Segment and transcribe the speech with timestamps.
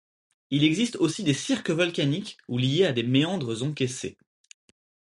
[0.49, 4.17] Il existe aussi des cirques volcaniques ou liés à des méandres encaissés.